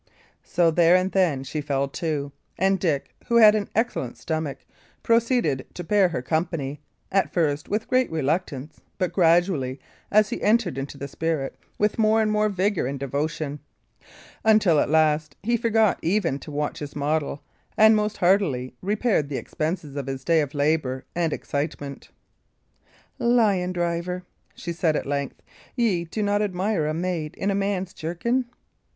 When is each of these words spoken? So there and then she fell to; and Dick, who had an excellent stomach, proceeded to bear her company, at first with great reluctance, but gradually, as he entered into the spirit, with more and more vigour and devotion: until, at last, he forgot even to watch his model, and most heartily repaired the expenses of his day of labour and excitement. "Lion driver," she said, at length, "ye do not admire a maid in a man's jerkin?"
So 0.41 0.71
there 0.71 0.95
and 0.95 1.11
then 1.11 1.43
she 1.43 1.61
fell 1.61 1.87
to; 1.89 2.31
and 2.57 2.79
Dick, 2.79 3.13
who 3.27 3.35
had 3.35 3.53
an 3.53 3.69
excellent 3.75 4.17
stomach, 4.17 4.57
proceeded 5.03 5.67
to 5.75 5.83
bear 5.83 6.09
her 6.09 6.23
company, 6.23 6.79
at 7.11 7.31
first 7.31 7.69
with 7.69 7.87
great 7.87 8.09
reluctance, 8.11 8.81
but 8.97 9.13
gradually, 9.13 9.79
as 10.09 10.29
he 10.31 10.41
entered 10.41 10.79
into 10.79 10.97
the 10.97 11.07
spirit, 11.07 11.55
with 11.77 11.99
more 11.99 12.19
and 12.19 12.31
more 12.31 12.49
vigour 12.49 12.87
and 12.87 12.99
devotion: 12.99 13.59
until, 14.43 14.79
at 14.79 14.89
last, 14.89 15.35
he 15.43 15.55
forgot 15.55 15.99
even 16.01 16.39
to 16.39 16.49
watch 16.49 16.79
his 16.79 16.95
model, 16.95 17.43
and 17.77 17.95
most 17.95 18.17
heartily 18.17 18.73
repaired 18.81 19.29
the 19.29 19.37
expenses 19.37 19.95
of 19.95 20.07
his 20.07 20.23
day 20.23 20.41
of 20.41 20.55
labour 20.55 21.05
and 21.15 21.31
excitement. 21.31 22.09
"Lion 23.19 23.71
driver," 23.71 24.23
she 24.55 24.73
said, 24.73 24.95
at 24.95 25.05
length, 25.05 25.43
"ye 25.75 26.05
do 26.05 26.23
not 26.23 26.41
admire 26.41 26.87
a 26.87 26.93
maid 26.95 27.35
in 27.35 27.51
a 27.51 27.53
man's 27.53 27.93
jerkin?" 27.93 28.45